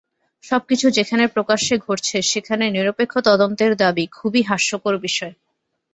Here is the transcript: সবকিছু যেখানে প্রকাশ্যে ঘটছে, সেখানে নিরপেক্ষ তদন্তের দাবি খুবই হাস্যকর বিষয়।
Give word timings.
সবকিছু 0.43 0.85
যেখানে 0.89 1.23
প্রকাশ্যে 1.27 1.75
ঘটছে, 1.77 2.17
সেখানে 2.21 2.65
নিরপেক্ষ 2.69 3.13
তদন্তের 3.19 3.71
দাবি 3.75 4.05
খুবই 4.11 4.41
হাস্যকর 4.41 4.95
বিষয়। 4.97 5.33